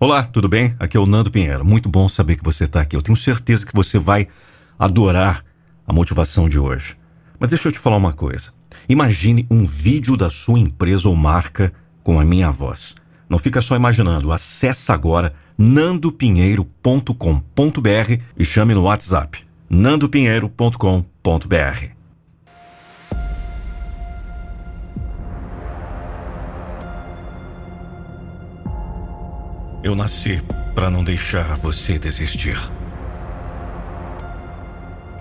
Olá, 0.00 0.22
tudo 0.22 0.48
bem? 0.48 0.76
Aqui 0.78 0.96
é 0.96 1.00
o 1.00 1.06
Nando 1.06 1.28
Pinheiro. 1.28 1.64
Muito 1.64 1.88
bom 1.88 2.08
saber 2.08 2.36
que 2.36 2.44
você 2.44 2.62
está 2.64 2.80
aqui. 2.80 2.94
Eu 2.94 3.02
tenho 3.02 3.16
certeza 3.16 3.66
que 3.66 3.74
você 3.74 3.98
vai 3.98 4.28
adorar 4.78 5.44
a 5.84 5.92
motivação 5.92 6.48
de 6.48 6.56
hoje. 6.56 6.96
Mas 7.36 7.50
deixa 7.50 7.66
eu 7.66 7.72
te 7.72 7.80
falar 7.80 7.96
uma 7.96 8.12
coisa. 8.12 8.52
Imagine 8.88 9.44
um 9.50 9.66
vídeo 9.66 10.16
da 10.16 10.30
sua 10.30 10.60
empresa 10.60 11.08
ou 11.08 11.16
marca 11.16 11.72
com 12.04 12.20
a 12.20 12.24
minha 12.24 12.48
voz. 12.52 12.94
Não 13.28 13.40
fica 13.40 13.60
só 13.60 13.74
imaginando. 13.74 14.30
Acesse 14.30 14.92
agora 14.92 15.34
nandopinheiro.com.br 15.58 18.22
e 18.38 18.44
chame 18.44 18.74
no 18.74 18.82
WhatsApp 18.82 19.44
nandopinheiro.com.br. 19.68 21.97
Eu 29.80 29.94
nasci 29.94 30.42
para 30.74 30.90
não 30.90 31.04
deixar 31.04 31.56
você 31.56 32.00
desistir. 32.00 32.58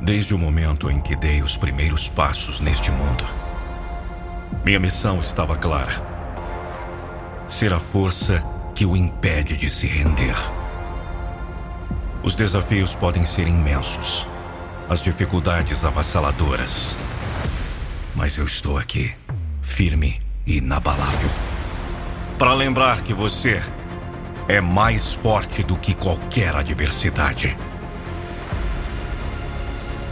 Desde 0.01 0.33
o 0.33 0.37
momento 0.37 0.89
em 0.89 0.99
que 0.99 1.15
dei 1.15 1.43
os 1.43 1.55
primeiros 1.55 2.09
passos 2.09 2.59
neste 2.59 2.89
mundo, 2.89 3.23
minha 4.65 4.79
missão 4.79 5.19
estava 5.19 5.55
clara: 5.55 5.91
ser 7.47 7.71
a 7.71 7.79
força 7.79 8.43
que 8.73 8.83
o 8.83 8.97
impede 8.97 9.55
de 9.55 9.69
se 9.69 9.85
render. 9.85 10.35
Os 12.23 12.33
desafios 12.33 12.95
podem 12.95 13.23
ser 13.25 13.47
imensos, 13.47 14.25
as 14.89 15.03
dificuldades 15.03 15.85
avassaladoras. 15.85 16.97
Mas 18.15 18.39
eu 18.39 18.45
estou 18.45 18.75
aqui, 18.75 19.13
firme 19.61 20.19
e 20.47 20.57
inabalável, 20.57 21.29
para 22.39 22.55
lembrar 22.55 23.03
que 23.03 23.13
você 23.13 23.61
é 24.47 24.61
mais 24.61 25.13
forte 25.13 25.63
do 25.63 25.75
que 25.77 25.93
qualquer 25.93 26.55
adversidade. 26.55 27.57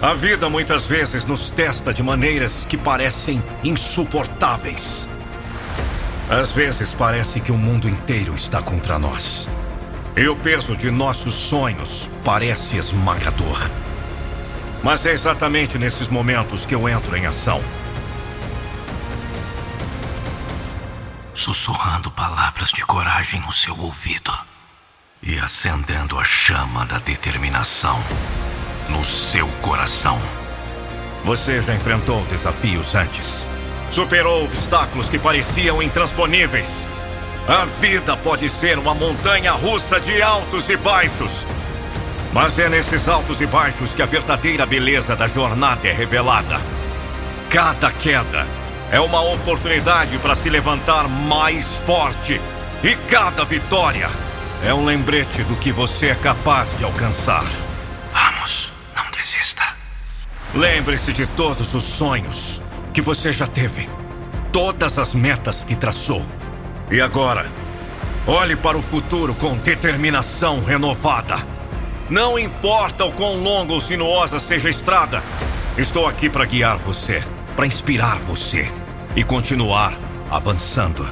A 0.02 0.14
vida 0.14 0.50
muitas 0.50 0.88
vezes 0.88 1.24
nos 1.24 1.50
testa 1.50 1.94
de 1.94 2.04
maneiras 2.04 2.66
que 2.66 2.78
parecem 2.78 3.42
insuportáveis. 3.64 5.08
Às 6.30 6.52
vezes 6.52 6.94
parece 6.94 7.40
que 7.40 7.52
o 7.52 7.58
mundo 7.58 7.88
inteiro 7.88 8.36
está 8.36 8.62
contra 8.62 9.00
nós. 9.00 9.48
E 10.18 10.28
o 10.28 10.36
peso 10.36 10.76
de 10.76 10.92
nossos 10.92 11.34
sonhos 11.34 12.10
parece 12.24 12.78
esmagador. 12.78 13.70
Mas 14.84 15.06
é 15.06 15.14
exatamente 15.14 15.78
nesses 15.78 16.10
momentos 16.10 16.66
que 16.66 16.76
eu 16.76 16.88
entro 16.88 17.16
em 17.16 17.26
ação. 17.26 17.62
Sussurrando 21.36 22.10
palavras 22.12 22.70
de 22.70 22.82
coragem 22.86 23.42
no 23.42 23.52
seu 23.52 23.78
ouvido 23.78 24.32
e 25.22 25.38
acendendo 25.38 26.18
a 26.18 26.24
chama 26.24 26.86
da 26.86 26.98
determinação 27.00 28.02
no 28.88 29.04
seu 29.04 29.46
coração. 29.62 30.18
Você 31.26 31.62
já 31.62 31.76
enfrentou 31.76 32.24
desafios 32.26 32.96
antes. 32.96 33.46
Superou 33.92 34.46
obstáculos 34.46 35.10
que 35.10 35.20
pareciam 35.20 35.82
intransponíveis. 35.84 36.88
A 37.48 37.66
vida 37.66 38.16
pode 38.16 38.48
ser 38.48 38.80
uma 38.80 38.96
montanha 38.96 39.52
russa 39.52 40.00
de 40.00 40.22
altos 40.22 40.70
e 40.70 40.78
baixos. 40.78 41.46
Mas 42.32 42.58
é 42.60 42.70
nesses 42.70 43.10
altos 43.10 43.42
e 43.42 43.46
baixos 43.46 43.94
que 43.94 44.02
a 44.02 44.06
verdadeira 44.06 44.66
beleza 44.66 45.16
da 45.16 45.28
jornada 45.28 45.86
é 45.88 45.92
revelada. 45.92 46.62
Cada 47.50 47.92
queda 47.92 48.48
é 48.92 49.00
uma 49.00 49.22
oportunidade 49.22 50.18
para 50.20 50.36
se 50.36 50.50
levantar 50.50 51.08
mais 51.08 51.82
forte. 51.86 52.40
E 52.84 52.96
cada 53.10 53.44
vitória 53.44 54.10
é 54.64 54.74
um 54.74 54.86
lembrete 54.86 55.44
do 55.44 55.56
que 55.56 55.72
você 55.72 56.08
é 56.08 56.16
capaz 56.16 56.78
de 56.78 56.84
alcançar. 56.84 57.44
Vamos, 58.12 58.72
não 58.96 59.10
desista. 59.12 59.64
Lembre-se 60.54 61.12
de 61.12 61.26
todos 61.26 61.74
os 61.74 61.84
sonhos 61.84 62.62
que 62.94 63.02
você 63.02 63.32
já 63.32 63.48
teve, 63.48 63.90
todas 64.52 65.00
as 65.00 65.14
metas 65.14 65.64
que 65.64 65.76
traçou. 65.76 66.24
E 66.92 67.02
agora, 67.02 67.46
olhe 68.28 68.56
para 68.56 68.78
o 68.78 68.82
futuro 68.82 69.34
com 69.34 69.58
determinação 69.58 70.64
renovada. 70.64 71.36
Não 72.10 72.38
importa 72.38 73.04
o 73.04 73.12
quão 73.12 73.42
longa 73.42 73.74
ou 73.74 73.82
sinuosa 73.82 74.38
seja 74.38 74.68
a 74.68 74.72
estrada, 74.72 75.24
estou 75.76 76.08
aqui 76.08 76.30
para 76.30 76.46
guiar 76.46 76.78
você 76.78 77.24
para 77.56 77.66
inspirar 77.66 78.18
você 78.20 78.70
e 79.16 79.24
continuar 79.24 79.94
avançando. 80.30 81.06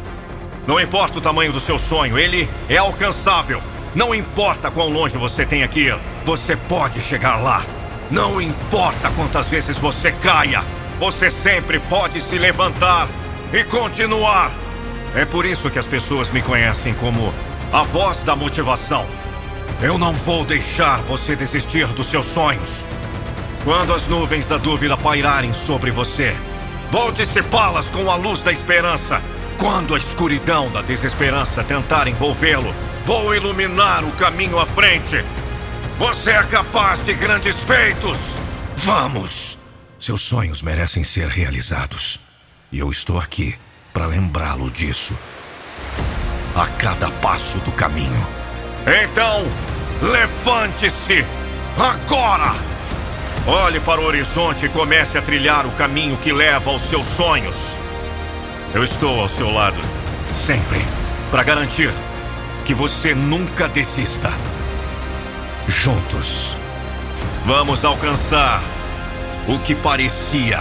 Não 0.68 0.80
importa 0.80 1.18
o 1.18 1.22
tamanho 1.22 1.52
do 1.52 1.60
seu 1.60 1.78
sonho, 1.78 2.18
ele 2.18 2.50
é 2.70 2.78
alcançável. 2.78 3.62
Não 3.96 4.14
importa 4.14 4.72
quão 4.72 4.90
longe 4.90 5.18
você 5.18 5.46
tenha 5.46 5.68
que 5.68 5.82
ir, 5.82 5.98
você 6.26 6.56
pode 6.56 7.00
chegar 7.00 7.38
lá. 7.38 7.64
Não 8.10 8.42
importa 8.42 9.10
quantas 9.16 9.50
vezes 9.50 9.78
você 9.78 10.12
caia, 10.12 10.64
você 11.00 11.30
sempre 11.30 11.80
pode 11.80 12.20
se 12.22 12.38
levantar 12.38 13.08
e 13.52 13.64
continuar. 13.64 14.52
É 15.16 15.26
por 15.26 15.46
isso 15.46 15.70
que 15.70 15.80
as 15.80 15.86
pessoas 15.86 16.32
me 16.32 16.42
conhecem 16.42 16.94
como 16.96 17.34
a 17.72 17.84
voz 17.84 18.24
da 18.24 18.36
motivação. 18.36 19.06
Eu 19.82 19.98
não 19.98 20.14
vou 20.14 20.46
deixar 20.46 21.00
você 21.02 21.36
desistir 21.36 21.88
dos 21.88 22.08
seus 22.08 22.26
sonhos. 22.26 22.86
Quando 23.64 23.94
as 23.94 24.08
nuvens 24.08 24.46
da 24.46 24.58
dúvida 24.58 24.98
pairarem 24.98 25.54
sobre 25.54 25.92
você, 25.92 26.36
vou 26.94 27.12
dissipá-las 27.12 27.90
com 27.90 28.08
a 28.12 28.16
luz 28.16 28.44
da 28.44 28.52
esperança. 28.52 29.20
Quando 29.58 29.96
a 29.96 29.98
escuridão 29.98 30.70
da 30.70 30.84
desesperança 30.84 31.64
tentar 31.64 32.08
envolvê-lo, 32.08 32.72
vou 33.04 33.34
iluminar 33.34 34.04
o 34.06 34.12
caminho 34.12 34.60
à 34.60 34.66
frente. 34.68 35.26
Você 35.98 36.30
é 36.30 36.44
capaz 36.44 37.04
de 37.04 37.16
grandes 37.16 37.60
feitos. 37.62 38.38
Vamos! 38.78 39.58
Seus 40.00 40.22
sonhos 40.22 40.62
merecem 40.62 41.04
ser 41.04 41.30
realizados. 41.30 42.20
E 42.72 42.78
eu 42.78 42.92
estou 42.92 43.20
aqui 43.20 43.56
para 43.92 44.06
lembrá-lo 44.06 44.70
disso. 44.70 45.18
A 46.56 46.68
cada 46.78 47.10
passo 47.10 47.58
do 47.62 47.72
caminho. 47.72 48.28
Então, 48.86 49.48
levante-se! 50.00 51.26
Agora! 51.76 52.73
Olhe 53.46 53.82
para 53.82 54.00
o 54.00 54.06
horizonte 54.06 54.66
e 54.66 54.70
comece 54.70 55.18
a 55.18 55.22
trilhar 55.22 55.66
o 55.66 55.72
caminho 55.72 56.16
que 56.16 56.32
leva 56.32 56.70
aos 56.72 56.82
seus 56.84 57.06
sonhos. 57.06 57.76
Eu 58.74 58.84
estou 58.84 59.20
ao 59.20 59.28
seu 59.28 59.50
lado, 59.50 59.78
sempre, 60.34 60.80
para 61.30 61.44
garantir 61.44 61.92
que 62.66 62.74
você 62.74 63.14
nunca 63.14 63.68
desista. 63.68 64.32
Juntos, 65.68 66.58
vamos 67.46 67.84
alcançar 67.84 68.62
o 69.46 69.60
que 69.60 69.76
parecia 69.76 70.60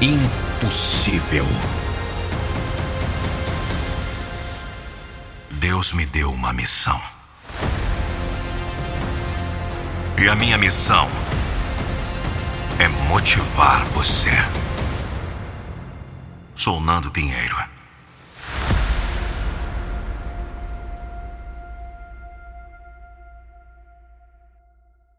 impossível. 0.00 1.46
Deus 5.50 5.92
me 5.92 6.06
deu 6.06 6.32
uma 6.32 6.52
missão. 6.54 6.98
E 10.16 10.26
a 10.26 10.34
minha 10.34 10.56
missão 10.56 11.10
é 12.78 12.88
motivar 13.08 13.84
você. 13.84 14.30
Sou 16.54 16.80
Nando 16.80 17.10
Pinheiro. 17.10 17.73